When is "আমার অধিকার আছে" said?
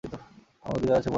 0.03-1.01